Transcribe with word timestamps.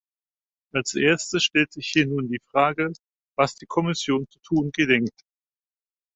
Als 0.73 0.95
erstes 0.95 1.43
stellt 1.43 1.71
sich 1.71 1.89
hier 1.89 2.07
nun 2.07 2.27
die 2.27 2.41
Frage, 2.49 2.91
was 3.37 3.53
die 3.53 3.67
Kommission 3.67 4.25
zu 4.31 4.39
tun 4.39 4.71
gedenkt. 4.73 5.21